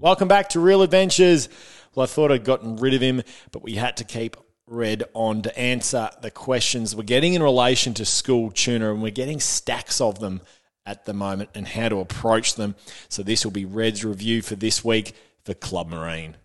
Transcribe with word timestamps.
Welcome 0.00 0.28
back 0.28 0.50
to 0.50 0.60
Real 0.60 0.82
Adventures. 0.82 1.48
Well, 1.92 2.04
I 2.04 2.06
thought 2.06 2.30
I'd 2.30 2.44
gotten 2.44 2.76
rid 2.76 2.94
of 2.94 3.00
him, 3.00 3.20
but 3.50 3.64
we 3.64 3.74
had 3.74 3.96
to 3.96 4.04
keep 4.04 4.36
Red 4.68 5.02
on 5.12 5.42
to 5.42 5.58
answer 5.58 6.08
the 6.22 6.30
questions 6.30 6.94
we're 6.94 7.02
getting 7.02 7.34
in 7.34 7.42
relation 7.42 7.94
to 7.94 8.04
school 8.04 8.52
tuna, 8.52 8.92
and 8.92 9.02
we're 9.02 9.10
getting 9.10 9.40
stacks 9.40 10.00
of 10.00 10.20
them 10.20 10.40
at 10.86 11.04
the 11.04 11.12
moment 11.12 11.50
and 11.56 11.66
how 11.66 11.88
to 11.88 11.98
approach 11.98 12.54
them. 12.54 12.76
So, 13.08 13.24
this 13.24 13.44
will 13.44 13.50
be 13.50 13.64
Red's 13.64 14.04
review 14.04 14.40
for 14.40 14.54
this 14.54 14.84
week 14.84 15.14
for 15.44 15.54
Club 15.54 15.88
Marine. 15.88 16.36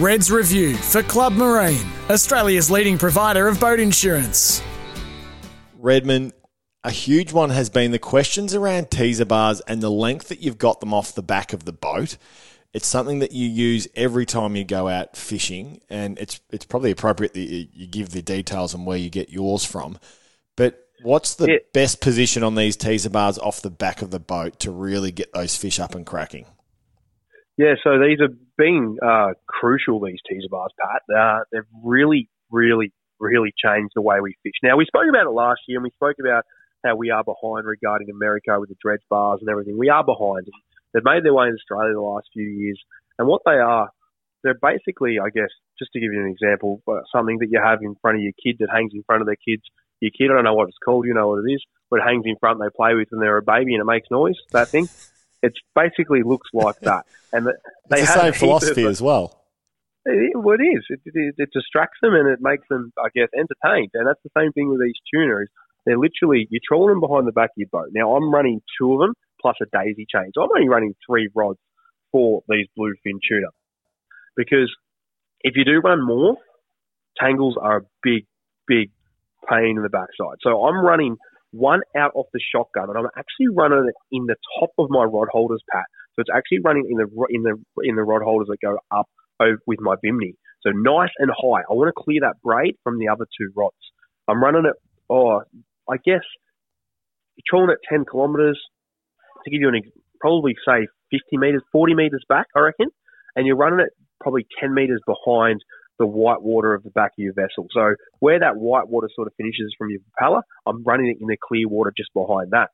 Red's 0.00 0.32
Review 0.32 0.76
for 0.76 1.04
Club 1.04 1.34
Marine, 1.34 1.86
Australia's 2.10 2.72
leading 2.72 2.98
provider 2.98 3.46
of 3.46 3.60
boat 3.60 3.78
insurance. 3.78 4.60
Redman, 5.76 6.32
a 6.84 6.90
huge 6.90 7.32
one 7.32 7.50
has 7.50 7.70
been 7.70 7.90
the 7.90 7.98
questions 7.98 8.54
around 8.54 8.90
teaser 8.90 9.24
bars 9.24 9.60
and 9.62 9.82
the 9.82 9.90
length 9.90 10.28
that 10.28 10.40
you've 10.40 10.58
got 10.58 10.80
them 10.80 10.94
off 10.94 11.14
the 11.14 11.22
back 11.22 11.52
of 11.52 11.64
the 11.64 11.72
boat. 11.72 12.16
It's 12.72 12.86
something 12.86 13.18
that 13.20 13.32
you 13.32 13.48
use 13.48 13.88
every 13.96 14.26
time 14.26 14.54
you 14.54 14.64
go 14.64 14.88
out 14.88 15.16
fishing, 15.16 15.80
and 15.88 16.18
it's 16.18 16.40
it's 16.50 16.66
probably 16.66 16.90
appropriate 16.90 17.32
that 17.32 17.40
you, 17.40 17.86
give 17.86 18.10
the 18.10 18.22
details 18.22 18.74
on 18.74 18.84
where 18.84 18.98
you 18.98 19.08
get 19.10 19.30
yours 19.30 19.64
from. 19.64 19.98
But 20.56 20.78
what's 21.02 21.34
the 21.34 21.46
Yeah. 21.50 21.58
best 21.72 22.00
position 22.00 22.42
on 22.42 22.54
these 22.54 22.76
teaser 22.76 23.10
bars 23.10 23.38
off 23.38 23.62
the 23.62 23.70
back 23.70 24.02
of 24.02 24.10
the 24.10 24.20
boat 24.20 24.58
to 24.60 24.70
really 24.70 25.10
get 25.10 25.32
those 25.32 25.56
fish 25.56 25.80
up 25.80 25.94
and 25.94 26.04
cracking? 26.04 26.44
Yeah, 27.56 27.74
so 27.82 27.98
these 27.98 28.20
have 28.20 28.34
been 28.56 28.98
uh, 29.02 29.32
crucial, 29.48 29.98
these 30.00 30.20
teaser 30.28 30.48
bars, 30.50 30.70
Pat. 30.80 31.02
Uh, 31.18 31.40
they've 31.50 31.62
really, 31.82 32.28
really, 32.52 32.92
really 33.18 33.52
changed 33.56 33.92
the 33.96 34.02
way 34.02 34.20
we 34.20 34.34
fish. 34.44 34.52
Now, 34.62 34.76
we 34.76 34.84
spoke 34.84 35.08
about 35.08 35.26
it 35.26 35.30
last 35.30 35.60
year, 35.66 35.78
and 35.78 35.84
we 35.84 35.90
spoke 35.90 36.16
about 36.20 36.44
how 36.84 36.96
we 36.96 37.10
are 37.10 37.24
behind 37.24 37.66
regarding 37.66 38.10
America 38.10 38.58
with 38.58 38.68
the 38.68 38.76
dredge 38.80 39.02
bars 39.10 39.40
and 39.40 39.48
everything. 39.50 39.78
We 39.78 39.88
are 39.90 40.04
behind. 40.04 40.46
They've 40.92 41.04
made 41.04 41.24
their 41.24 41.34
way 41.34 41.48
in 41.48 41.54
Australia 41.54 41.94
the 41.94 42.00
last 42.00 42.28
few 42.32 42.44
years. 42.46 42.80
And 43.18 43.26
what 43.28 43.42
they 43.44 43.52
are, 43.58 43.90
they're 44.42 44.58
basically, 44.60 45.18
I 45.18 45.28
guess, 45.30 45.50
just 45.78 45.92
to 45.92 46.00
give 46.00 46.12
you 46.12 46.20
an 46.20 46.30
example, 46.30 46.80
uh, 46.88 47.00
something 47.14 47.38
that 47.40 47.48
you 47.50 47.60
have 47.62 47.80
in 47.82 47.96
front 48.00 48.18
of 48.18 48.22
your 48.22 48.32
kid 48.42 48.56
that 48.60 48.68
hangs 48.72 48.92
in 48.94 49.02
front 49.04 49.22
of 49.22 49.26
their 49.26 49.36
kids. 49.36 49.62
Your 50.00 50.12
kid, 50.16 50.30
I 50.30 50.34
don't 50.34 50.44
know 50.44 50.54
what 50.54 50.68
it's 50.68 50.78
called, 50.84 51.06
you 51.06 51.14
know 51.14 51.28
what 51.28 51.44
it 51.44 51.52
is, 51.52 51.62
but 51.90 51.98
it 52.00 52.04
hangs 52.06 52.22
in 52.24 52.36
front 52.38 52.60
they 52.60 52.70
play 52.74 52.94
with 52.94 53.08
when 53.10 53.20
they're 53.20 53.36
a 53.38 53.42
baby 53.42 53.74
and 53.74 53.82
it 53.82 53.84
makes 53.84 54.08
noise, 54.10 54.36
that 54.52 54.68
thing. 54.68 54.88
It 55.42 55.54
basically 55.74 56.22
looks 56.22 56.48
like 56.52 56.80
that. 56.80 57.04
And 57.30 57.46
they 57.90 58.00
It's 58.00 58.14
the 58.14 58.20
same 58.22 58.32
philosophy 58.32 58.84
of- 58.84 58.90
as 58.90 59.02
well. 59.02 59.44
it, 60.06 60.32
well, 60.34 60.56
it 60.58 60.62
is. 60.62 60.82
It, 60.88 61.00
it, 61.04 61.34
it 61.36 61.50
distracts 61.52 61.98
them 62.00 62.14
and 62.14 62.26
it 62.26 62.38
makes 62.40 62.66
them, 62.70 62.90
I 62.96 63.08
guess, 63.14 63.28
entertained. 63.34 63.90
And 63.92 64.06
that's 64.08 64.22
the 64.24 64.30
same 64.38 64.52
thing 64.52 64.70
with 64.70 64.80
these 64.80 64.94
tuners. 65.12 65.50
They're 65.88 65.98
literally, 65.98 66.46
you 66.50 66.60
trawl 66.66 66.88
them 66.88 67.00
behind 67.00 67.26
the 67.26 67.32
back 67.32 67.50
of 67.50 67.56
your 67.56 67.68
boat. 67.72 67.88
Now, 67.92 68.14
I'm 68.14 68.32
running 68.32 68.60
two 68.78 68.92
of 68.92 69.00
them 69.00 69.14
plus 69.40 69.56
a 69.62 69.66
daisy 69.72 70.06
chain. 70.12 70.30
So 70.34 70.42
I'm 70.42 70.50
only 70.54 70.68
running 70.68 70.94
three 71.08 71.30
rods 71.34 71.58
for 72.12 72.42
these 72.48 72.66
bluefin 72.78 73.18
tuna. 73.26 73.48
Because 74.36 74.70
if 75.42 75.54
you 75.56 75.64
do 75.64 75.80
run 75.80 76.04
more, 76.04 76.36
tangles 77.18 77.56
are 77.60 77.78
a 77.78 77.82
big, 78.02 78.26
big 78.66 78.90
pain 79.48 79.76
in 79.76 79.82
the 79.82 79.88
backside. 79.88 80.38
So 80.42 80.64
I'm 80.64 80.84
running 80.84 81.16
one 81.52 81.80
out 81.96 82.12
off 82.14 82.26
the 82.32 82.40
shotgun, 82.54 82.90
and 82.90 82.98
I'm 82.98 83.08
actually 83.16 83.48
running 83.56 83.86
it 83.88 83.94
in 84.12 84.26
the 84.26 84.36
top 84.60 84.70
of 84.78 84.90
my 84.90 85.04
rod 85.04 85.28
holders, 85.32 85.62
Pat. 85.72 85.84
So 86.14 86.20
it's 86.20 86.30
actually 86.34 86.60
running 86.64 86.86
in 86.90 86.98
the 86.98 87.06
in 87.30 87.42
the 87.42 87.54
in 87.88 87.96
the 87.96 88.02
rod 88.02 88.22
holders 88.22 88.48
that 88.50 88.58
go 88.60 88.76
up 88.90 89.06
over 89.40 89.58
with 89.66 89.80
my 89.80 89.94
bimini. 90.02 90.34
So 90.62 90.70
nice 90.70 91.10
and 91.18 91.30
high. 91.30 91.62
I 91.70 91.72
want 91.72 91.88
to 91.88 92.02
clear 92.02 92.20
that 92.22 92.42
braid 92.42 92.76
from 92.82 92.98
the 92.98 93.08
other 93.08 93.24
two 93.38 93.50
rods. 93.56 93.76
I'm 94.26 94.42
running 94.42 94.64
it. 94.66 94.74
Oh, 95.08 95.42
I 95.90 95.96
guess 95.96 96.24
you're 97.36 97.44
trawling 97.48 97.70
at 97.70 97.78
10 97.88 98.04
kilometers 98.10 98.60
to 99.44 99.50
give 99.50 99.60
you 99.60 99.68
an 99.68 99.80
probably 100.20 100.54
say 100.66 100.86
50 101.10 101.36
meters, 101.38 101.62
40 101.72 101.94
meters 101.94 102.24
back, 102.28 102.46
I 102.54 102.60
reckon, 102.60 102.88
and 103.36 103.46
you're 103.46 103.56
running 103.56 103.80
it 103.80 103.92
probably 104.20 104.46
10 104.60 104.74
meters 104.74 105.00
behind 105.06 105.62
the 105.98 106.06
white 106.06 106.42
water 106.42 106.74
of 106.74 106.82
the 106.82 106.90
back 106.90 107.12
of 107.18 107.22
your 107.22 107.32
vessel. 107.34 107.66
So 107.72 107.94
where 108.20 108.38
that 108.38 108.56
white 108.56 108.88
water 108.88 109.08
sort 109.14 109.26
of 109.26 109.34
finishes 109.36 109.74
from 109.76 109.90
your 109.90 110.00
propeller, 110.00 110.42
I'm 110.66 110.82
running 110.84 111.08
it 111.08 111.20
in 111.20 111.28
the 111.28 111.36
clear 111.40 111.68
water 111.68 111.92
just 111.96 112.12
behind 112.14 112.50
that. 112.52 112.70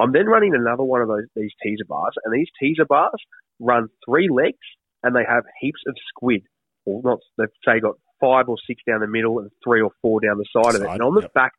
I'm 0.00 0.12
then 0.12 0.26
running 0.26 0.54
another 0.54 0.84
one 0.84 1.02
of 1.02 1.08
those 1.08 1.24
these 1.34 1.50
teaser 1.62 1.84
bars, 1.88 2.14
and 2.24 2.32
these 2.32 2.48
teaser 2.60 2.84
bars 2.84 3.20
run 3.58 3.88
three 4.04 4.28
legs, 4.30 4.58
and 5.02 5.14
they 5.14 5.24
have 5.28 5.44
heaps 5.60 5.80
of 5.88 5.96
squid. 6.08 6.42
Or 6.84 7.00
not, 7.02 7.18
they've 7.36 7.48
say 7.64 7.80
got 7.80 7.96
five 8.20 8.48
or 8.48 8.56
six 8.66 8.80
down 8.88 9.00
the 9.00 9.08
middle 9.08 9.40
and 9.40 9.50
three 9.64 9.82
or 9.82 9.90
four 10.00 10.20
down 10.20 10.38
the 10.38 10.46
side 10.52 10.76
of 10.76 10.82
it. 10.82 10.88
And 10.88 11.02
on 11.02 11.14
the 11.14 11.22
yep. 11.22 11.34
back, 11.34 11.52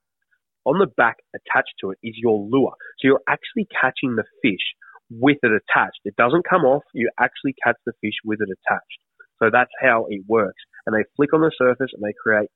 on 0.69 0.77
the 0.77 0.93
back 0.97 1.17
attached 1.33 1.73
to 1.81 1.89
it 1.89 1.97
is 2.03 2.13
your 2.21 2.37
lure. 2.37 2.77
So 3.01 3.09
you're 3.09 3.25
actually 3.27 3.65
catching 3.73 4.15
the 4.15 4.29
fish 4.45 4.61
with 5.09 5.41
it 5.41 5.49
attached. 5.49 6.05
It 6.05 6.15
doesn't 6.15 6.45
come 6.47 6.61
off. 6.61 6.83
You 6.93 7.09
actually 7.19 7.55
catch 7.65 7.77
the 7.85 7.93
fish 8.01 8.21
with 8.23 8.39
it 8.41 8.53
attached. 8.53 9.01
So 9.41 9.49
that's 9.49 9.73
how 9.81 10.05
it 10.09 10.21
works. 10.27 10.61
And 10.85 10.93
they 10.93 11.09
flick 11.17 11.33
on 11.33 11.41
the 11.41 11.51
surface 11.57 11.89
and 11.93 12.03
they 12.05 12.13
create 12.21 12.49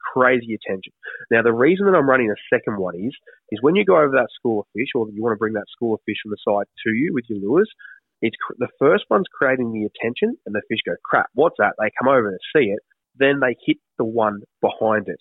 crazy 0.00 0.56
attention. 0.56 0.92
Now, 1.30 1.42
the 1.42 1.52
reason 1.52 1.84
that 1.84 1.92
I'm 1.92 2.08
running 2.08 2.30
a 2.30 2.40
second 2.48 2.80
one 2.80 2.96
is, 2.96 3.12
is 3.52 3.60
when 3.60 3.76
you 3.76 3.84
go 3.84 4.00
over 4.00 4.16
that 4.16 4.32
school 4.32 4.60
of 4.60 4.66
fish 4.72 4.88
or 4.94 5.06
you 5.12 5.22
want 5.22 5.34
to 5.34 5.42
bring 5.42 5.52
that 5.54 5.68
school 5.68 5.94
of 5.94 6.00
fish 6.06 6.16
from 6.22 6.32
the 6.32 6.40
side 6.40 6.64
to 6.64 6.90
you 6.96 7.12
with 7.12 7.24
your 7.28 7.40
lures, 7.44 7.68
it's 8.22 8.36
the 8.56 8.72
first 8.78 9.04
one's 9.10 9.28
creating 9.30 9.72
the 9.72 9.84
attention 9.84 10.34
and 10.46 10.54
the 10.54 10.62
fish 10.68 10.80
go, 10.86 10.94
crap, 11.04 11.26
what's 11.34 11.56
that? 11.58 11.74
They 11.78 11.90
come 12.00 12.08
over 12.08 12.28
and 12.28 12.38
see 12.56 12.70
it. 12.72 12.80
Then 13.18 13.40
they 13.40 13.54
hit 13.66 13.76
the 13.98 14.04
one 14.04 14.40
behind 14.62 15.08
it. 15.08 15.20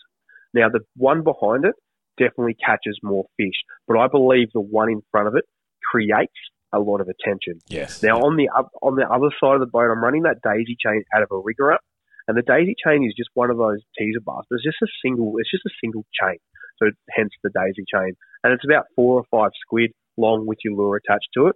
Now, 0.53 0.69
the 0.69 0.81
one 0.95 1.23
behind 1.23 1.65
it 1.65 1.75
definitely 2.17 2.55
catches 2.55 3.00
more 3.03 3.25
fish, 3.38 3.55
but 3.88 3.97
I 3.97 4.07
believe 4.07 4.50
the 4.53 4.61
one 4.61 4.89
in 4.89 5.01
front 5.11 5.28
of 5.28 5.35
it 5.35 5.45
creates 5.91 6.33
a 6.73 6.79
lot 6.79 7.01
of 7.01 7.07
attention. 7.07 7.59
Yes. 7.69 8.03
Now 8.03 8.22
on 8.22 8.35
the 8.35 8.50
on 8.81 8.95
the 8.95 9.07
other 9.07 9.33
side 9.39 9.55
of 9.55 9.61
the 9.61 9.72
boat, 9.72 9.89
I'm 9.91 10.03
running 10.03 10.23
that 10.23 10.41
daisy 10.44 10.75
chain 10.79 11.03
out 11.16 11.23
of 11.23 11.29
a 11.31 11.39
rigger 11.39 11.72
up, 11.72 11.81
and 12.27 12.38
the 12.38 12.44
daisy 12.44 12.75
chain 12.83 13.06
is 13.06 13.13
just 13.16 13.29
one 13.33 13.50
of 13.50 13.57
those 13.57 13.79
teaser 13.97 14.19
bars. 14.23 14.45
It's 14.51 14.63
just 14.63 14.81
a 14.83 14.91
single. 15.03 15.33
It's 15.39 15.51
just 15.51 15.66
a 15.66 15.75
single 15.81 16.06
chain, 16.19 16.38
so 16.77 16.91
hence 17.16 17.31
the 17.44 17.51
daisy 17.56 17.85
chain, 17.88 18.13
and 18.44 18.53
it's 18.53 18.66
about 18.66 18.85
four 18.95 19.22
or 19.22 19.25
five 19.31 19.51
squid 19.61 19.91
long 20.17 20.45
with 20.45 20.57
your 20.63 20.75
lure 20.75 20.97
attached 20.97 21.29
to 21.35 21.47
it. 21.47 21.56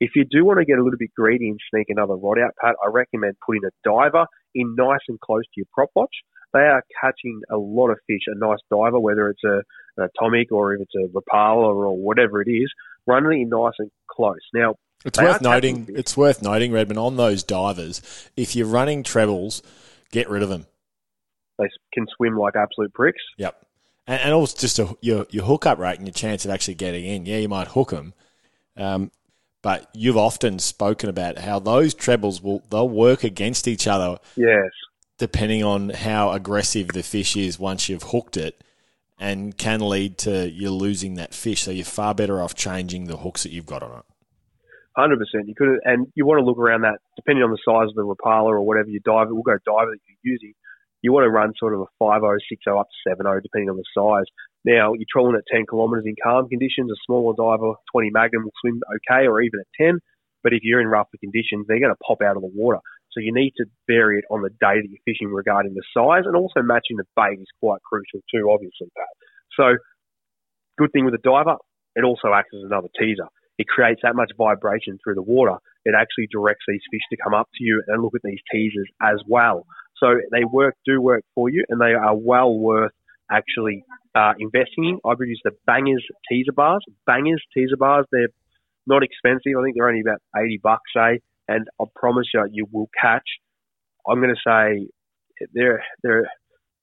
If 0.00 0.12
you 0.16 0.24
do 0.24 0.44
want 0.44 0.58
to 0.58 0.64
get 0.64 0.78
a 0.78 0.82
little 0.82 0.98
bit 0.98 1.10
greedy 1.14 1.48
and 1.48 1.60
sneak 1.70 1.86
another 1.90 2.16
rod 2.16 2.38
out, 2.38 2.52
Pat, 2.60 2.74
I 2.82 2.88
recommend 2.88 3.36
putting 3.44 3.64
a 3.64 3.72
diver 3.84 4.24
in 4.54 4.74
nice 4.74 5.04
and 5.08 5.20
close 5.20 5.44
to 5.44 5.56
your 5.56 5.66
prop 5.72 5.90
watch. 5.94 6.14
They 6.52 6.60
are 6.60 6.82
catching 7.00 7.40
a 7.50 7.56
lot 7.56 7.90
of 7.90 7.98
fish. 8.06 8.22
A 8.26 8.38
nice 8.38 8.58
diver, 8.70 8.98
whether 8.98 9.28
it's 9.30 9.44
a, 9.44 9.62
an 9.96 10.08
atomic 10.14 10.50
or 10.52 10.74
if 10.74 10.80
it's 10.80 10.94
a 10.94 11.08
Rapala 11.08 11.74
or 11.74 11.96
whatever 11.96 12.42
it 12.42 12.50
is, 12.50 12.70
running 13.06 13.42
it 13.42 13.48
nice 13.48 13.74
and 13.78 13.90
close. 14.10 14.38
Now, 14.52 14.74
It's 15.04 15.18
worth 15.20 15.40
noting. 15.42 15.86
fish. 15.86 15.96
It's 15.98 16.16
worth 16.16 16.42
noting, 16.42 16.72
Redmond, 16.72 16.98
on 16.98 17.16
those 17.16 17.42
divers, 17.42 18.02
if 18.36 18.56
you're 18.56 18.66
running 18.66 19.02
trebles, 19.02 19.62
get 20.10 20.28
rid 20.28 20.42
of 20.42 20.48
them. 20.48 20.66
They 21.58 21.68
can 21.92 22.06
swim 22.16 22.36
like 22.36 22.56
absolute 22.56 22.92
pricks. 22.94 23.22
Yep. 23.38 23.66
And, 24.06 24.20
and 24.22 24.32
also 24.32 24.56
just 24.58 24.78
a, 24.78 24.96
your 25.02 25.26
your 25.30 25.44
hookup 25.44 25.78
rate 25.78 25.98
and 25.98 26.06
your 26.06 26.14
chance 26.14 26.44
of 26.44 26.50
actually 26.50 26.74
getting 26.74 27.04
in. 27.04 27.26
Yeah, 27.26 27.36
you 27.36 27.48
might 27.48 27.68
hook 27.68 27.90
them, 27.90 28.14
um, 28.76 29.10
but 29.62 29.88
you've 29.94 30.16
often 30.16 30.58
spoken 30.58 31.10
about 31.10 31.38
how 31.38 31.58
those 31.58 31.92
trebles 31.94 32.42
will 32.42 32.62
they'll 32.70 32.88
work 32.88 33.24
against 33.24 33.68
each 33.68 33.86
other 33.86 34.18
Yes. 34.36 34.70
Depending 35.20 35.62
on 35.62 35.90
how 35.90 36.32
aggressive 36.32 36.88
the 36.88 37.02
fish 37.02 37.36
is 37.36 37.58
once 37.58 37.90
you've 37.90 38.04
hooked 38.04 38.38
it, 38.38 38.64
and 39.18 39.56
can 39.58 39.80
lead 39.80 40.16
to 40.16 40.50
you 40.50 40.70
losing 40.70 41.14
that 41.14 41.34
fish. 41.34 41.60
So 41.60 41.70
you're 41.70 41.84
far 41.84 42.14
better 42.14 42.40
off 42.40 42.54
changing 42.54 43.04
the 43.04 43.18
hooks 43.18 43.42
that 43.42 43.52
you've 43.52 43.66
got 43.66 43.82
on 43.82 43.98
it. 43.98 44.04
Hundred 44.96 45.18
percent. 45.18 45.46
You 45.46 45.54
could, 45.54 45.78
and 45.84 46.06
you 46.14 46.24
want 46.24 46.40
to 46.40 46.44
look 46.44 46.58
around 46.58 46.82
that, 46.82 46.98
depending 47.16 47.44
on 47.44 47.50
the 47.50 47.60
size 47.62 47.88
of 47.90 47.94
the 47.94 48.02
Rapala 48.02 48.48
or 48.48 48.62
whatever 48.62 48.88
you 48.88 48.98
dive. 49.04 49.28
We'll 49.28 49.42
go 49.42 49.58
diver 49.64 49.92
that 49.92 50.00
you're 50.08 50.32
using. 50.32 50.54
you 51.02 51.12
want 51.12 51.24
to 51.24 51.30
run 51.30 51.52
sort 51.58 51.74
of 51.74 51.80
a 51.80 51.88
5.0, 52.02 52.20
6.0 52.22 52.80
up 52.80 52.88
to 52.88 53.10
7.0, 53.10 53.42
depending 53.42 53.68
on 53.68 53.76
the 53.76 53.84
size. 53.94 54.26
Now, 54.64 54.94
you're 54.94 55.08
trolling 55.08 55.36
at 55.36 55.44
10 55.52 55.66
kilometres 55.68 56.04
in 56.06 56.16
calm 56.22 56.48
conditions, 56.48 56.90
a 56.90 56.96
smaller 57.06 57.34
diver, 57.36 57.74
20 57.92 58.10
Magnum 58.10 58.44
will 58.44 58.56
swim 58.60 58.80
okay, 58.96 59.26
or 59.26 59.40
even 59.40 59.60
at 59.60 59.66
10. 59.80 60.00
But 60.42 60.54
if 60.54 60.60
you're 60.62 60.80
in 60.80 60.88
rougher 60.88 61.18
conditions, 61.20 61.66
they're 61.68 61.80
going 61.80 61.92
to 61.92 62.04
pop 62.06 62.22
out 62.22 62.36
of 62.36 62.42
the 62.42 62.50
water. 62.54 62.80
So 63.12 63.20
you 63.20 63.34
need 63.34 63.52
to 63.56 63.64
vary 63.86 64.18
it 64.18 64.24
on 64.30 64.42
the 64.42 64.50
day 64.50 64.80
that 64.80 64.88
you're 64.88 65.04
fishing 65.04 65.32
regarding 65.32 65.74
the 65.74 65.82
size, 65.94 66.24
and 66.26 66.36
also 66.36 66.62
matching 66.62 66.96
the 66.96 67.04
bait 67.16 67.40
is 67.40 67.48
quite 67.60 67.82
crucial 67.82 68.20
too, 68.32 68.50
obviously, 68.50 68.88
Pat. 68.96 69.14
So, 69.56 69.76
good 70.78 70.92
thing 70.92 71.04
with 71.04 71.14
a 71.14 71.22
diver, 71.22 71.56
it 71.96 72.04
also 72.04 72.32
acts 72.32 72.54
as 72.54 72.62
another 72.64 72.88
teaser. 72.98 73.26
It 73.58 73.66
creates 73.66 74.00
that 74.02 74.14
much 74.16 74.30
vibration 74.38 74.98
through 75.02 75.16
the 75.16 75.22
water. 75.22 75.56
It 75.84 75.94
actually 75.98 76.28
directs 76.30 76.64
these 76.68 76.80
fish 76.90 77.02
to 77.10 77.16
come 77.22 77.34
up 77.34 77.48
to 77.56 77.64
you 77.64 77.82
and 77.86 78.02
look 78.02 78.14
at 78.14 78.22
these 78.22 78.40
teasers 78.52 78.88
as 79.02 79.20
well. 79.26 79.66
So 79.98 80.16
they 80.32 80.44
work, 80.44 80.76
do 80.86 81.00
work 81.00 81.24
for 81.34 81.50
you, 81.50 81.64
and 81.68 81.80
they 81.80 81.92
are 81.92 82.16
well 82.16 82.56
worth 82.56 82.92
actually 83.30 83.84
uh, 84.14 84.32
investing 84.38 84.84
in. 84.84 84.98
I've 85.04 85.18
used 85.20 85.42
the 85.44 85.52
Bangers 85.66 86.04
teaser 86.28 86.52
bars. 86.52 86.84
Bangers 87.06 87.42
teaser 87.54 87.76
bars, 87.76 88.06
they're 88.10 88.28
not 88.86 89.02
expensive. 89.02 89.52
I 89.58 89.62
think 89.62 89.76
they're 89.76 89.88
only 89.88 90.00
about 90.00 90.20
80 90.36 90.60
bucks, 90.62 90.90
say, 90.94 91.20
and 91.50 91.66
I 91.80 91.84
promise 91.96 92.28
you, 92.32 92.46
you 92.52 92.66
will 92.70 92.88
catch. 92.98 93.26
I'm 94.08 94.22
going 94.22 94.34
to 94.34 94.40
say 94.46 94.88
they're, 95.52 95.82
they're, 96.02 96.30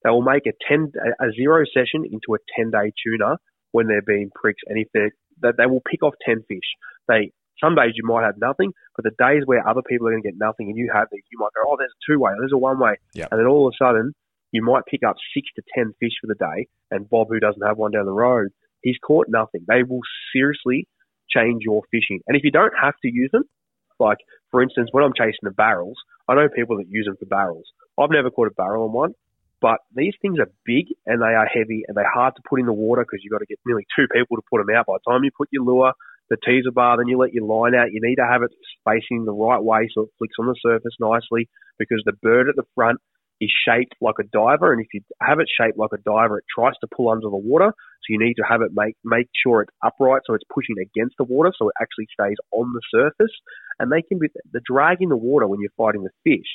they 0.03 0.09
will 0.09 0.21
make 0.21 0.45
a 0.45 0.51
10, 0.67 0.91
a 1.19 1.31
zero 1.31 1.63
session 1.73 2.03
into 2.03 2.35
a 2.35 2.39
10 2.57 2.71
day 2.71 2.91
tuna 3.01 3.37
when 3.71 3.87
they're 3.87 4.01
being 4.05 4.29
pricks. 4.35 4.61
And 4.67 4.77
if 4.77 4.89
they're, 4.93 5.11
that 5.41 5.55
they 5.57 5.65
will 5.65 5.81
pick 5.89 6.03
off 6.03 6.15
10 6.25 6.43
fish. 6.49 6.67
They, 7.07 7.31
some 7.63 7.75
days 7.75 7.93
you 7.95 8.05
might 8.05 8.25
have 8.25 8.35
nothing, 8.37 8.73
but 8.95 9.05
the 9.05 9.15
days 9.17 9.43
where 9.45 9.65
other 9.67 9.81
people 9.87 10.07
are 10.07 10.11
going 10.11 10.21
to 10.21 10.29
get 10.29 10.37
nothing 10.37 10.67
and 10.67 10.77
you 10.77 10.91
have 10.93 11.07
these, 11.11 11.23
you 11.31 11.39
might 11.39 11.55
go, 11.55 11.71
oh, 11.71 11.77
there's 11.79 11.91
a 11.91 12.11
two 12.11 12.19
way, 12.19 12.33
there's 12.37 12.51
a 12.53 12.57
one 12.57 12.77
way. 12.77 12.95
Yep. 13.13 13.29
And 13.31 13.39
then 13.39 13.47
all 13.47 13.67
of 13.67 13.73
a 13.73 13.83
sudden, 13.83 14.13
you 14.51 14.61
might 14.61 14.85
pick 14.85 15.01
up 15.07 15.15
six 15.33 15.47
to 15.55 15.63
10 15.75 15.93
fish 15.99 16.13
for 16.19 16.27
the 16.27 16.35
day, 16.35 16.67
and 16.91 17.09
Bob, 17.09 17.27
who 17.29 17.39
doesn't 17.39 17.65
have 17.65 17.77
one 17.77 17.91
down 17.91 18.05
the 18.05 18.11
road, 18.11 18.49
he's 18.81 18.97
caught 19.05 19.27
nothing. 19.29 19.65
They 19.67 19.83
will 19.83 20.01
seriously 20.33 20.87
change 21.29 21.63
your 21.63 21.81
fishing. 21.91 22.19
And 22.27 22.37
if 22.37 22.43
you 22.43 22.51
don't 22.51 22.73
have 22.79 22.95
to 23.01 23.09
use 23.11 23.29
them, 23.31 23.43
like 23.99 24.17
for 24.51 24.61
instance, 24.61 24.89
when 24.91 25.03
I'm 25.03 25.13
chasing 25.17 25.43
the 25.43 25.51
barrels, 25.51 25.97
I 26.27 26.35
know 26.35 26.47
people 26.53 26.77
that 26.77 26.87
use 26.89 27.05
them 27.05 27.17
for 27.19 27.25
barrels. 27.25 27.65
I've 27.99 28.11
never 28.11 28.29
caught 28.29 28.47
a 28.47 28.55
barrel 28.55 28.85
on 28.85 28.93
one, 28.93 29.13
but 29.61 29.79
these 29.95 30.13
things 30.21 30.39
are 30.39 30.49
big 30.65 30.87
and 31.05 31.21
they 31.21 31.33
are 31.35 31.47
heavy 31.47 31.83
and 31.87 31.97
they're 31.97 32.11
hard 32.13 32.35
to 32.35 32.41
put 32.47 32.59
in 32.59 32.65
the 32.65 32.73
water 32.73 33.03
because 33.03 33.23
you've 33.23 33.31
got 33.31 33.39
to 33.39 33.45
get 33.49 33.59
nearly 33.65 33.85
two 33.95 34.07
people 34.13 34.37
to 34.37 34.43
put 34.49 34.59
them 34.59 34.75
out. 34.75 34.85
By 34.85 34.97
the 34.97 35.11
time 35.11 35.23
you 35.23 35.31
put 35.35 35.49
your 35.51 35.63
lure, 35.63 35.93
the 36.29 36.37
teaser 36.45 36.71
bar, 36.71 36.97
then 36.97 37.07
you 37.07 37.17
let 37.17 37.33
your 37.33 37.45
line 37.45 37.75
out. 37.75 37.91
You 37.91 37.99
need 38.03 38.15
to 38.15 38.27
have 38.29 38.43
it 38.43 38.51
facing 38.87 39.25
the 39.25 39.33
right 39.33 39.63
way 39.63 39.89
so 39.93 40.03
it 40.03 40.09
flicks 40.17 40.35
on 40.39 40.47
the 40.47 40.55
surface 40.61 40.95
nicely 40.99 41.49
because 41.79 42.01
the 42.05 42.13
bird 42.21 42.49
at 42.49 42.55
the 42.55 42.67
front 42.75 42.99
is 43.39 43.51
shaped 43.67 43.95
like 44.01 44.15
a 44.19 44.23
diver, 44.23 44.73
and 44.73 44.81
if 44.81 44.87
you 44.93 45.01
have 45.21 45.39
it 45.39 45.47
shaped 45.49 45.77
like 45.77 45.91
a 45.93 46.01
diver, 46.01 46.39
it 46.39 46.45
tries 46.53 46.73
to 46.81 46.87
pull 46.95 47.09
under 47.09 47.29
the 47.29 47.37
water. 47.37 47.71
So 47.71 48.05
you 48.09 48.19
need 48.19 48.35
to 48.35 48.43
have 48.43 48.61
it 48.61 48.71
make 48.73 48.95
make 49.03 49.27
sure 49.43 49.61
it's 49.61 49.73
upright, 49.83 50.21
so 50.25 50.33
it's 50.33 50.45
pushing 50.53 50.75
against 50.81 51.15
the 51.17 51.23
water, 51.23 51.51
so 51.57 51.69
it 51.69 51.75
actually 51.81 52.07
stays 52.13 52.37
on 52.51 52.73
the 52.73 52.81
surface. 52.89 53.33
And 53.79 53.91
they 53.91 54.01
can 54.01 54.17
be 54.19 54.27
the 54.51 54.61
drag 54.65 55.01
in 55.01 55.09
the 55.09 55.17
water 55.17 55.47
when 55.47 55.59
you're 55.59 55.77
fighting 55.77 56.03
the 56.03 56.09
fish 56.23 56.49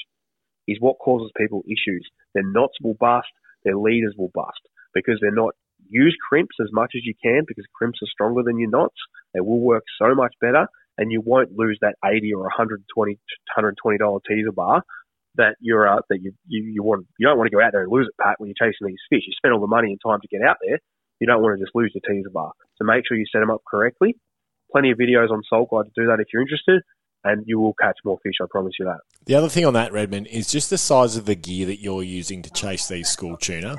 is 0.68 0.78
what 0.80 0.98
causes 0.98 1.30
people 1.36 1.62
issues. 1.66 2.08
Their 2.34 2.44
knots 2.46 2.74
will 2.82 2.94
bust, 2.98 3.28
their 3.64 3.76
leaders 3.76 4.14
will 4.16 4.30
bust 4.34 4.60
because 4.94 5.18
they're 5.20 5.30
not 5.30 5.54
use 5.88 6.16
crimps 6.28 6.56
as 6.60 6.68
much 6.72 6.92
as 6.96 7.02
you 7.04 7.14
can 7.22 7.42
because 7.46 7.64
crimps 7.74 7.98
are 8.02 8.10
stronger 8.10 8.42
than 8.44 8.58
your 8.58 8.70
knots. 8.70 8.96
They 9.34 9.40
will 9.40 9.60
work 9.60 9.84
so 10.00 10.14
much 10.14 10.34
better, 10.40 10.66
and 10.98 11.12
you 11.12 11.20
won't 11.20 11.56
lose 11.56 11.78
that 11.80 11.94
eighty 12.04 12.32
or 12.32 12.42
120 12.42 13.12
120 13.12 13.98
dollar 13.98 14.20
teaser 14.28 14.52
bar 14.52 14.82
that 15.36 15.56
you're 15.60 15.88
uh, 15.88 16.00
that 16.08 16.20
you, 16.20 16.32
you 16.46 16.62
you 16.64 16.82
want 16.82 17.06
you 17.18 17.26
don't 17.26 17.38
want 17.38 17.50
to 17.50 17.56
go 17.56 17.62
out 17.62 17.72
there 17.72 17.82
and 17.82 17.92
lose 17.92 18.08
it, 18.08 18.22
Pat. 18.22 18.36
When 18.38 18.48
you're 18.48 18.68
chasing 18.68 18.86
these 18.86 19.00
fish, 19.10 19.22
you 19.26 19.32
spend 19.36 19.54
all 19.54 19.60
the 19.60 19.66
money 19.66 19.88
and 19.88 20.00
time 20.04 20.20
to 20.20 20.28
get 20.28 20.46
out 20.46 20.56
there. 20.66 20.78
You 21.20 21.26
don't 21.26 21.42
want 21.42 21.58
to 21.58 21.64
just 21.64 21.74
lose 21.74 21.92
the 21.94 22.00
teaser 22.00 22.30
bar. 22.30 22.52
So 22.76 22.84
make 22.84 23.04
sure 23.06 23.16
you 23.16 23.26
set 23.32 23.40
them 23.40 23.50
up 23.50 23.62
correctly. 23.68 24.16
Plenty 24.72 24.90
of 24.90 24.98
videos 24.98 25.30
on 25.30 25.42
Salt 25.48 25.70
Guide 25.70 25.84
to 25.84 25.92
do 25.94 26.06
that 26.08 26.20
if 26.20 26.26
you're 26.32 26.42
interested, 26.42 26.82
and 27.24 27.44
you 27.46 27.60
will 27.60 27.74
catch 27.80 27.96
more 28.04 28.18
fish. 28.22 28.34
I 28.42 28.46
promise 28.50 28.74
you 28.78 28.86
that. 28.86 28.98
The 29.26 29.34
other 29.34 29.48
thing 29.48 29.64
on 29.64 29.74
that, 29.74 29.92
Redmond, 29.92 30.26
is 30.26 30.50
just 30.50 30.70
the 30.70 30.78
size 30.78 31.16
of 31.16 31.26
the 31.26 31.34
gear 31.34 31.66
that 31.66 31.80
you're 31.80 32.02
using 32.02 32.42
to 32.42 32.50
chase 32.50 32.88
these 32.88 33.08
school 33.08 33.36
tuna. 33.36 33.76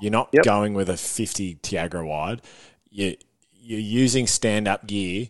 You're 0.00 0.12
not 0.12 0.30
Yep. 0.32 0.44
going 0.44 0.74
with 0.74 0.88
a 0.88 0.96
50 0.96 1.56
Tiagra 1.56 2.06
wide. 2.06 2.40
You, 2.88 3.16
you're 3.52 3.78
using 3.78 4.26
stand 4.26 4.66
up 4.66 4.86
gear 4.86 5.28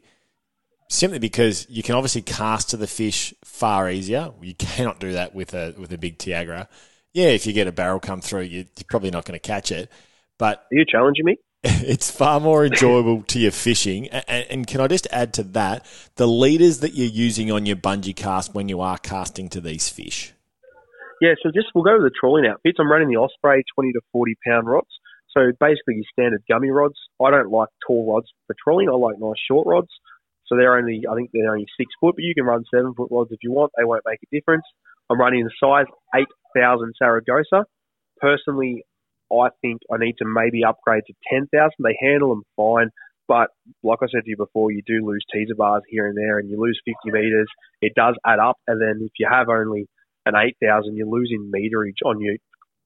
simply 0.91 1.19
because 1.19 1.67
you 1.71 1.83
can 1.83 1.95
obviously 1.95 2.21
cast 2.21 2.71
to 2.71 2.77
the 2.77 2.87
fish 2.87 3.33
far 3.45 3.89
easier. 3.91 4.33
You 4.43 4.55
cannot 4.59 5.01
do 5.01 5.13
that 5.13 5.35
with 5.35 5.55
a 5.55 5.75
with 5.79 5.93
a 5.93 5.99
big 5.99 6.19
Tiagra. 6.19 6.67
Yeah, 7.13 7.29
if 7.29 7.47
you 7.47 7.53
get 7.53 7.67
a 7.67 7.73
barrel 7.73 7.99
come 7.99 8.21
through, 8.21 8.43
you, 8.43 8.59
you're 8.59 8.87
probably 8.89 9.11
not 9.11 9.25
going 9.25 9.39
to 9.39 9.45
catch 9.45 9.73
it. 9.73 9.91
But 10.39 10.59
Are 10.59 10.77
you 10.77 10.85
challenging 10.85 11.25
me? 11.25 11.39
it's 11.65 12.11
far 12.11 12.41
more 12.41 12.65
enjoyable 12.65 13.23
to 13.25 13.39
your 13.39 13.51
fishing. 13.51 14.09
And, 14.09 14.47
and 14.49 14.67
can 14.67 14.81
I 14.81 14.87
just 14.87 15.09
add 15.11 15.35
to 15.35 15.43
that 15.43 15.85
the 16.17 16.29
leaders 16.29 16.81
that 16.81 16.95
you're 16.95 17.09
using 17.09 17.51
on 17.51 17.67
your 17.67 17.77
bungee 17.77 18.15
cast 18.15 18.55
when 18.55 18.69
you 18.69 18.81
are 18.81 18.97
casting 18.97 19.49
to 19.51 19.61
these 19.61 19.89
fish? 19.89 20.33
Yeah, 21.21 21.35
so 21.43 21.51
just 21.55 21.67
we'll 21.75 21.85
go 21.85 21.99
to 21.99 22.03
the 22.03 22.13
trawling 22.19 22.47
outfits. 22.47 22.79
I'm 22.81 22.91
running 22.91 23.09
the 23.09 23.17
Osprey 23.17 23.63
20 23.75 23.93
to 23.93 24.01
40 24.13 24.37
pound 24.47 24.67
rods. 24.69 24.89
So 25.37 25.53
basically 25.61 25.97
your 25.97 26.05
standard 26.13 26.43
gummy 26.49 26.71
rods. 26.71 26.97
I 27.23 27.31
don't 27.31 27.51
like 27.51 27.69
tall 27.87 28.11
rods 28.11 28.29
for 28.47 28.57
trawling. 28.65 28.89
I 28.89 28.93
like 28.93 29.19
nice 29.19 29.35
short 29.47 29.67
rods. 29.67 29.91
So 30.51 30.57
they're 30.57 30.77
only, 30.77 31.03
I 31.09 31.15
think 31.15 31.31
they're 31.33 31.53
only 31.53 31.67
six 31.79 31.93
foot, 32.01 32.17
but 32.17 32.25
you 32.25 32.35
can 32.35 32.45
run 32.45 32.65
seven 32.75 32.93
foot 32.95 33.09
rods 33.11 33.31
if 33.31 33.39
you 33.43 33.53
want. 33.53 33.71
They 33.79 33.85
won't 33.85 34.03
make 34.05 34.19
a 34.21 34.35
difference. 34.35 34.65
I'm 35.09 35.21
running 35.21 35.45
the 35.45 35.51
size 35.63 35.87
8,000 36.57 36.93
Saragosa. 37.01 37.65
Personally, 38.21 38.85
I 39.33 39.49
think 39.63 39.81
I 39.93 39.97
need 39.99 40.17
to 40.19 40.25
maybe 40.27 40.65
upgrade 40.65 41.05
to 41.07 41.15
10,000. 41.33 41.71
They 41.79 41.97
handle 42.01 42.31
them 42.31 42.43
fine. 42.57 42.91
But 43.29 43.51
like 43.85 43.99
I 44.03 44.07
said 44.11 44.25
to 44.25 44.31
you 44.31 44.37
before, 44.37 44.73
you 44.73 44.83
do 44.85 45.07
lose 45.07 45.25
teaser 45.33 45.55
bars 45.55 45.85
here 45.89 46.09
and 46.09 46.17
there 46.19 46.39
and 46.39 46.51
you 46.51 46.61
lose 46.61 46.81
50 46.85 47.17
metres. 47.17 47.49
It 47.81 47.93
does 47.95 48.17
add 48.27 48.41
up. 48.41 48.57
And 48.67 48.83
then 48.83 49.07
if 49.07 49.13
you 49.21 49.29
have 49.31 49.49
only 49.49 49.87
an 50.27 50.35
8,000, 50.35 50.97
you're 50.97 51.07
losing 51.07 51.53
meterage 51.55 52.05
on 52.05 52.21
your 52.21 52.35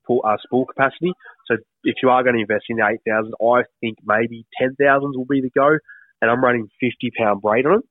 pool, 0.06 0.20
uh, 0.22 0.36
spool 0.42 0.66
capacity. 0.66 1.12
So 1.46 1.56
if 1.84 1.96
you 2.02 2.10
are 2.10 2.22
going 2.22 2.36
to 2.36 2.42
invest 2.42 2.66
in 2.68 2.76
the 2.76 2.86
8,000, 3.08 3.32
I 3.40 3.62
think 3.80 3.96
maybe 4.04 4.44
10,000s 4.60 5.16
will 5.16 5.24
be 5.24 5.40
the 5.40 5.50
go. 5.50 5.78
And 6.24 6.30
I'm 6.30 6.42
running 6.42 6.70
50 6.80 7.10
pound 7.18 7.42
braid 7.42 7.66
on 7.66 7.72
them. 7.72 7.82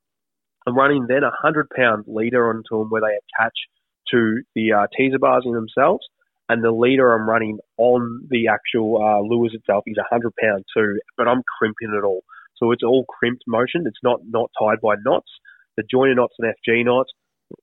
I'm 0.66 0.76
running 0.76 1.06
then 1.08 1.22
a 1.22 1.30
100 1.30 1.70
pound 1.70 2.06
leader 2.08 2.50
onto 2.50 2.80
them 2.80 2.90
where 2.90 3.02
they 3.02 3.14
attach 3.14 3.54
to 4.10 4.42
the 4.56 4.74
uh, 4.74 4.88
teaser 4.98 5.20
bars 5.20 5.44
in 5.46 5.54
themselves. 5.54 6.04
And 6.50 6.64
the 6.64 6.72
leader 6.72 7.14
I'm 7.14 7.30
running 7.30 7.60
on 7.78 8.26
the 8.32 8.48
actual 8.48 8.98
uh, 8.98 9.22
lures 9.22 9.54
itself 9.54 9.84
is 9.86 9.98
100 9.98 10.34
pound 10.42 10.66
too, 10.76 11.00
but 11.16 11.28
I'm 11.28 11.44
crimping 11.60 11.96
it 11.96 12.04
all. 12.04 12.24
So 12.58 12.72
it's 12.72 12.82
all 12.82 13.06
crimped 13.08 13.44
motion. 13.46 13.84
It's 13.86 14.02
not 14.02 14.22
not 14.28 14.50
tied 14.60 14.82
by 14.82 14.96
knots. 15.06 15.30
The 15.78 15.84
joiner 15.84 16.16
knots 16.16 16.34
and 16.40 16.52
FG 16.52 16.86
knots 16.86 17.12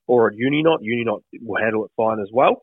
or 0.07 0.29
a 0.29 0.37
uni 0.37 0.63
knot. 0.63 0.85
Uni 0.85 1.03
knot 1.03 1.23
will 1.43 1.61
handle 1.61 1.85
it 1.85 1.91
fine 1.97 2.21
as 2.21 2.31
well. 2.33 2.63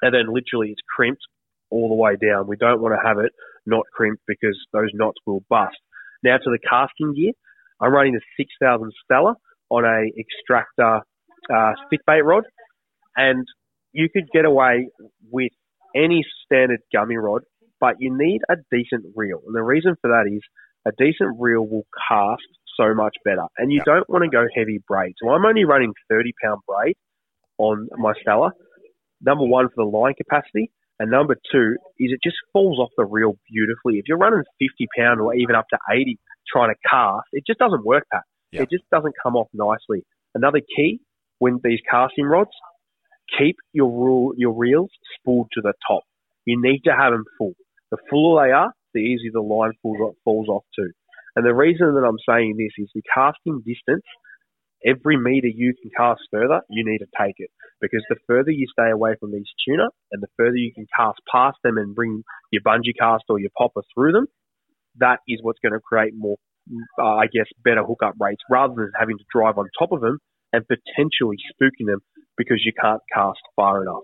And 0.00 0.14
then 0.14 0.32
literally 0.32 0.70
it's 0.70 0.80
crimped 0.96 1.20
all 1.68 1.90
the 1.90 1.94
way 1.94 2.16
down. 2.16 2.46
We 2.46 2.56
don't 2.56 2.80
want 2.80 2.94
to 2.94 3.06
have 3.06 3.18
it 3.18 3.32
not 3.66 3.84
crimped 3.92 4.22
because 4.26 4.58
those 4.72 4.88
knots 4.94 5.18
will 5.26 5.44
bust. 5.50 5.76
Now 6.22 6.36
to 6.36 6.50
the 6.50 6.58
casting 6.68 7.14
gear. 7.14 7.32
I'm 7.80 7.92
running 7.92 8.14
a 8.14 8.20
6000 8.36 8.92
Stella 9.04 9.34
on 9.70 9.84
a 9.84 10.10
extractor 10.18 11.00
uh, 11.52 11.72
stick 11.86 12.00
bait 12.06 12.22
rod, 12.22 12.44
and 13.16 13.46
you 13.92 14.08
could 14.12 14.28
get 14.32 14.44
away 14.44 14.88
with 15.30 15.52
any 15.96 16.24
standard 16.44 16.80
gummy 16.92 17.16
rod, 17.16 17.42
but 17.80 17.96
you 17.98 18.16
need 18.16 18.40
a 18.50 18.56
decent 18.70 19.06
reel. 19.16 19.40
And 19.46 19.54
the 19.54 19.62
reason 19.62 19.96
for 20.00 20.08
that 20.08 20.30
is 20.30 20.42
a 20.86 20.92
decent 20.98 21.36
reel 21.38 21.66
will 21.66 21.86
cast 22.08 22.42
so 22.76 22.94
much 22.94 23.14
better, 23.24 23.46
and 23.56 23.72
you 23.72 23.80
don't 23.84 24.08
want 24.08 24.24
to 24.24 24.30
go 24.30 24.46
heavy 24.54 24.80
braid. 24.86 25.14
So 25.22 25.30
I'm 25.30 25.44
only 25.44 25.64
running 25.64 25.92
30 26.10 26.32
pound 26.42 26.60
braid 26.66 26.96
on 27.58 27.88
my 27.96 28.12
Stella. 28.20 28.52
Number 29.22 29.44
one 29.44 29.68
for 29.68 29.84
the 29.84 29.90
line 29.90 30.14
capacity, 30.14 30.70
and 31.00 31.10
number 31.10 31.34
two 31.50 31.76
is 31.98 32.12
it 32.12 32.20
just 32.22 32.36
falls 32.52 32.78
off 32.78 32.90
the 32.98 33.06
reel 33.06 33.32
beautifully. 33.50 33.98
If 33.98 34.04
you're 34.06 34.18
running 34.18 34.44
50 34.60 34.86
pound 34.96 35.18
or 35.18 35.34
even 35.34 35.56
up 35.56 35.64
to 35.70 35.78
80 35.90 36.18
trying 36.52 36.68
to 36.68 36.76
cast, 36.88 37.26
it 37.32 37.42
just 37.46 37.58
doesn't 37.58 37.86
work, 37.86 38.04
Pat. 38.12 38.22
Yeah. 38.52 38.62
It 38.62 38.70
just 38.70 38.84
doesn't 38.92 39.14
come 39.22 39.34
off 39.34 39.48
nicely. 39.54 40.04
Another 40.34 40.60
key 40.60 41.00
when 41.38 41.58
these 41.64 41.80
casting 41.90 42.26
rods, 42.26 42.50
keep 43.38 43.56
your 43.72 43.90
rule, 43.90 44.34
your 44.36 44.52
reels 44.52 44.90
spooled 45.18 45.48
to 45.54 45.62
the 45.62 45.72
top. 45.88 46.02
You 46.44 46.60
need 46.60 46.82
to 46.84 46.92
have 46.92 47.12
them 47.12 47.24
full. 47.38 47.54
The 47.90 47.96
fuller 48.10 48.46
they 48.46 48.52
are, 48.52 48.72
the 48.92 49.00
easier 49.00 49.30
the 49.32 49.40
line 49.40 49.72
falls 49.82 50.00
off, 50.00 50.14
falls 50.22 50.48
off 50.48 50.64
too. 50.76 50.90
And 51.34 51.46
the 51.46 51.54
reason 51.54 51.94
that 51.94 52.06
I'm 52.06 52.18
saying 52.28 52.56
this 52.58 52.74
is 52.76 52.90
the 52.94 53.02
casting 53.14 53.62
distance. 53.64 54.04
Every 54.86 55.16
meter 55.16 55.48
you 55.48 55.74
can 55.80 55.90
cast 55.96 56.22
further, 56.30 56.62
you 56.70 56.84
need 56.88 56.98
to 56.98 57.06
take 57.18 57.34
it 57.38 57.50
because 57.80 58.04
the 58.08 58.16
further 58.26 58.50
you 58.50 58.66
stay 58.72 58.90
away 58.90 59.14
from 59.20 59.32
these 59.32 59.48
tuna 59.66 59.88
and 60.12 60.22
the 60.22 60.28
further 60.36 60.56
you 60.56 60.72
can 60.74 60.86
cast 60.96 61.18
past 61.30 61.58
them 61.64 61.78
and 61.78 61.94
bring 61.94 62.22
your 62.50 62.62
bungee 62.62 62.96
cast 62.98 63.24
or 63.28 63.38
your 63.38 63.50
popper 63.56 63.82
through 63.94 64.12
them, 64.12 64.26
that 64.98 65.20
is 65.28 65.40
what's 65.42 65.58
going 65.60 65.72
to 65.72 65.80
create 65.80 66.12
more, 66.16 66.36
uh, 66.98 67.16
I 67.16 67.26
guess, 67.26 67.46
better 67.64 67.84
hookup 67.84 68.14
rates 68.18 68.42
rather 68.50 68.74
than 68.74 68.92
having 68.98 69.18
to 69.18 69.24
drive 69.32 69.58
on 69.58 69.68
top 69.78 69.92
of 69.92 70.00
them 70.00 70.18
and 70.52 70.64
potentially 70.66 71.36
spooking 71.52 71.86
them 71.86 72.00
because 72.36 72.62
you 72.64 72.72
can't 72.80 73.02
cast 73.12 73.40
far 73.56 73.82
enough. 73.82 74.02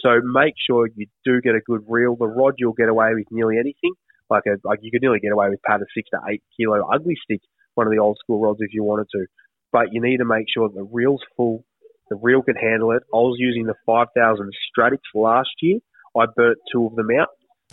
So 0.00 0.20
make 0.22 0.54
sure 0.66 0.88
you 0.94 1.06
do 1.24 1.40
get 1.40 1.54
a 1.54 1.60
good 1.60 1.82
reel. 1.88 2.16
The 2.16 2.26
rod 2.26 2.54
you'll 2.58 2.72
get 2.72 2.88
away 2.88 3.10
with 3.14 3.26
nearly 3.30 3.56
anything. 3.58 3.92
Like 4.30 4.44
a 4.46 4.56
like 4.64 4.78
you 4.82 4.90
could 4.90 5.02
nearly 5.02 5.18
get 5.18 5.32
away 5.32 5.48
with 5.50 5.60
pat 5.66 5.80
a 5.80 5.84
six 5.94 6.08
to 6.10 6.20
eight 6.30 6.42
kilo 6.56 6.88
Ugly 6.88 7.16
Stik, 7.24 7.40
one 7.74 7.86
of 7.86 7.92
the 7.92 7.98
old 7.98 8.16
school 8.22 8.40
rods 8.40 8.60
if 8.60 8.72
you 8.72 8.84
wanted 8.84 9.08
to. 9.12 9.26
But 9.72 9.92
you 9.92 10.00
need 10.02 10.18
to 10.18 10.24
make 10.24 10.46
sure 10.52 10.68
the 10.68 10.82
reel's 10.90 11.22
full. 11.36 11.64
The 12.10 12.16
reel 12.16 12.42
can 12.42 12.56
handle 12.56 12.90
it. 12.92 13.02
I 13.14 13.16
was 13.18 13.36
using 13.38 13.66
the 13.66 13.74
5000 13.86 14.50
Stratix 14.76 14.98
last 15.14 15.50
year. 15.62 15.78
I 16.16 16.26
burnt 16.34 16.58
two 16.72 16.86
of 16.86 16.96
them 16.96 17.08
out. 17.20 17.28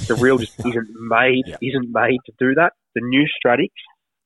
The 0.07 0.13
reel 0.15 0.37
just 0.37 0.59
isn't 0.65 0.89
made 0.99 1.43
Yeah. 1.47 1.57
isn't 1.61 1.89
made 1.91 2.19
to 2.27 2.31
do 2.37 2.53
that. 2.55 2.73
The 2.93 3.01
new 3.01 3.25
Stratix 3.43 3.69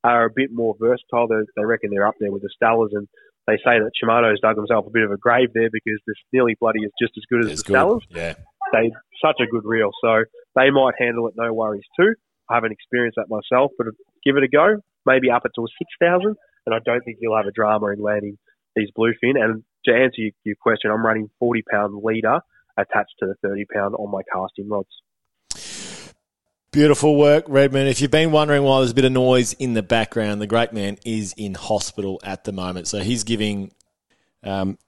are 0.04 0.26
a 0.26 0.30
bit 0.34 0.50
more 0.52 0.74
versatile. 0.78 1.28
They, 1.28 1.36
they 1.56 1.64
reckon 1.64 1.90
they're 1.90 2.06
up 2.06 2.16
there 2.20 2.30
with 2.32 2.42
the 2.42 2.50
Stellas, 2.62 2.88
and 2.92 3.08
they 3.46 3.56
say 3.56 3.78
that 3.78 3.90
Shimano's 4.02 4.40
dug 4.40 4.56
himself 4.56 4.86
a 4.86 4.90
bit 4.90 5.02
of 5.04 5.12
a 5.12 5.16
grave 5.16 5.48
there 5.54 5.70
because 5.72 5.98
the 6.06 6.14
nearly 6.32 6.56
bloody 6.60 6.80
is 6.80 6.90
just 7.00 7.12
as 7.16 7.22
good 7.30 7.46
as 7.46 7.52
It's 7.52 7.62
the 7.62 7.68
good. 7.72 7.76
Stellas. 7.76 8.00
Yeah. 8.10 8.34
They 8.72 8.90
such 9.24 9.40
a 9.40 9.46
good 9.46 9.64
reel, 9.64 9.90
so 10.04 10.24
they 10.56 10.70
might 10.70 10.94
handle 10.98 11.26
it 11.28 11.34
no 11.36 11.52
worries 11.54 11.84
too. 11.98 12.14
I 12.50 12.54
haven't 12.56 12.72
experienced 12.72 13.16
that 13.16 13.28
myself, 13.30 13.70
but 13.78 13.86
give 14.24 14.36
it 14.36 14.42
a 14.42 14.48
go. 14.48 14.76
Maybe 15.06 15.30
up 15.30 15.44
it 15.46 15.52
to 15.54 15.62
a 15.62 15.66
six 15.78 15.90
thousand, 16.00 16.36
and 16.66 16.74
I 16.74 16.78
don't 16.84 17.02
think 17.04 17.18
you'll 17.20 17.36
have 17.36 17.46
a 17.46 17.52
drama 17.52 17.88
in 17.88 18.00
landing 18.00 18.38
these 18.74 18.90
bluefin. 18.96 19.42
And 19.42 19.64
to 19.84 19.92
answer 19.92 20.22
your, 20.22 20.30
your 20.44 20.56
question, 20.60 20.90
I'm 20.90 21.04
running 21.04 21.30
forty 21.38 21.62
pound 21.62 21.94
leader 22.02 22.40
attached 22.76 23.14
to 23.20 23.26
the 23.26 23.34
thirty 23.42 23.66
pound 23.72 23.94
on 23.94 24.10
my 24.10 24.22
casting 24.32 24.68
rods. 24.68 24.88
Beautiful 26.72 27.16
work, 27.18 27.44
Redmond. 27.48 27.90
If 27.90 28.00
you've 28.00 28.10
been 28.10 28.32
wondering 28.32 28.62
why 28.62 28.78
there's 28.78 28.92
a 28.92 28.94
bit 28.94 29.04
of 29.04 29.12
noise 29.12 29.52
in 29.52 29.74
the 29.74 29.82
background, 29.82 30.40
the 30.40 30.46
great 30.46 30.72
man 30.72 30.96
is 31.04 31.34
in 31.36 31.52
hospital 31.52 32.18
at 32.24 32.44
the 32.44 32.52
moment. 32.52 32.88
So 32.88 33.00
he's 33.00 33.24
giving 33.24 33.72
um, 34.42 34.78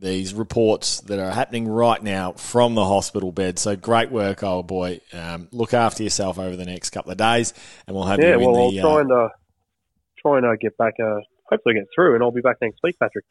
these 0.00 0.34
reports 0.34 1.00
that 1.02 1.20
are 1.20 1.30
happening 1.30 1.68
right 1.68 2.02
now 2.02 2.32
from 2.32 2.74
the 2.74 2.84
hospital 2.84 3.30
bed. 3.30 3.60
So 3.60 3.76
great 3.76 4.10
work, 4.10 4.42
old 4.42 4.66
boy. 4.66 5.00
Um, 5.12 5.46
look 5.52 5.74
after 5.74 6.02
yourself 6.02 6.40
over 6.40 6.56
the 6.56 6.64
next 6.64 6.90
couple 6.90 7.12
of 7.12 7.18
days, 7.18 7.54
and 7.86 7.94
we'll 7.94 8.06
have 8.06 8.18
Yeah, 8.18 8.30
you 8.30 8.40
in 8.40 8.50
well, 8.50 8.70
the. 8.72 8.80
I'll 8.80 8.84
try 8.84 8.94
uh, 8.94 9.00
and 9.02 9.12
uh, 9.12 9.28
try 10.22 10.38
and 10.38 10.46
uh, 10.46 10.56
get 10.60 10.76
back. 10.76 10.94
Uh, 11.02 11.20
hopefully, 11.50 11.74
get 11.74 11.86
through, 11.94 12.14
and 12.14 12.22
I'll 12.22 12.30
be 12.30 12.40
back 12.40 12.56
next 12.60 12.78
week, 12.82 12.96
Patrick. 12.98 13.24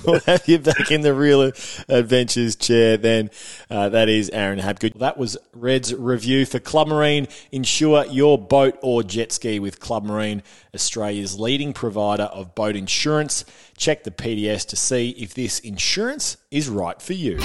we'll 0.06 0.20
have 0.20 0.46
you 0.48 0.58
back 0.58 0.90
in 0.90 1.02
the 1.02 1.14
real 1.14 1.52
adventures 1.88 2.56
chair 2.56 2.96
then. 2.96 3.30
Uh, 3.70 3.88
that 3.90 4.08
is 4.08 4.30
Aaron 4.30 4.58
Habgood. 4.58 4.98
That 4.98 5.18
was 5.18 5.36
Red's 5.52 5.94
review 5.94 6.46
for 6.46 6.58
Club 6.58 6.88
Marine. 6.88 7.28
Insure 7.52 8.06
your 8.06 8.38
boat 8.38 8.78
or 8.82 9.02
jet 9.02 9.32
ski 9.32 9.58
with 9.58 9.80
Club 9.80 10.04
Marine, 10.04 10.42
Australia's 10.74 11.38
leading 11.38 11.72
provider 11.72 12.24
of 12.24 12.54
boat 12.54 12.76
insurance. 12.76 13.44
Check 13.76 14.04
the 14.04 14.10
PDS 14.10 14.66
to 14.68 14.76
see 14.76 15.10
if 15.10 15.34
this 15.34 15.58
insurance 15.60 16.36
is 16.50 16.68
right 16.68 17.00
for 17.00 17.12
you. 17.12 17.38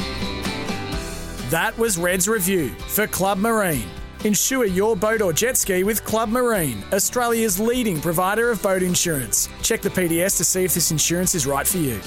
That 1.49 1.73
was 1.77 1.97
Red's 1.97 2.27
review 2.27 2.69
for 2.69 3.07
Club 3.07 3.39
Marine. 3.39 3.88
Insure 4.25 4.65
your 4.65 4.97
boat 4.97 5.21
or 5.21 5.31
jet 5.31 5.55
ski 5.55 5.83
with 5.83 6.03
Club 6.03 6.29
Marine, 6.29 6.83
Australia's 6.91 7.57
leading 7.57 8.01
provider 8.01 8.51
of 8.51 8.61
boat 8.61 8.83
insurance. 8.83 9.47
Check 9.61 9.81
the 9.81 9.89
PDS 9.89 10.35
to 10.38 10.43
see 10.43 10.65
if 10.65 10.73
this 10.73 10.91
insurance 10.91 11.35
is 11.35 11.47
right 11.47 11.65
for 11.65 11.77
you. 11.77 12.01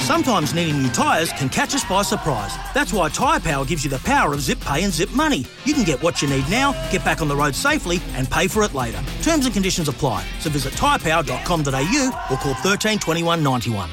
Sometimes 0.00 0.52
needing 0.52 0.82
new 0.82 0.88
tyres 0.88 1.30
can 1.34 1.48
catch 1.48 1.72
us 1.72 1.84
by 1.84 2.02
surprise. 2.02 2.56
That's 2.74 2.92
why 2.92 3.10
Tyre 3.10 3.38
Power 3.38 3.64
gives 3.64 3.84
you 3.84 3.90
the 3.90 4.00
power 4.00 4.34
of 4.34 4.40
zip 4.40 4.58
pay 4.58 4.82
and 4.82 4.92
zip 4.92 5.12
money. 5.12 5.46
You 5.64 5.72
can 5.72 5.84
get 5.84 6.02
what 6.02 6.20
you 6.20 6.28
need 6.28 6.50
now, 6.50 6.72
get 6.90 7.04
back 7.04 7.22
on 7.22 7.28
the 7.28 7.36
road 7.36 7.54
safely, 7.54 8.00
and 8.14 8.28
pay 8.28 8.48
for 8.48 8.64
it 8.64 8.74
later. 8.74 9.00
Terms 9.22 9.44
and 9.44 9.54
conditions 9.54 9.86
apply. 9.86 10.26
So 10.40 10.50
visit 10.50 10.72
tyrepower.com.au 10.72 12.26
or 12.28 12.36
call 12.38 12.54
13 12.54 12.98
21 12.98 13.40
91. 13.44 13.88